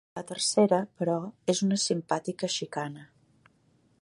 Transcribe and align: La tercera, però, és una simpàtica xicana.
La 0.19 0.21
tercera, 0.29 0.79
però, 1.01 1.19
és 1.55 1.63
una 1.67 1.79
simpàtica 1.85 2.51
xicana. 2.59 3.09